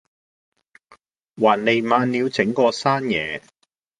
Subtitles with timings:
[1.35, 3.43] 還漓漫了整個山野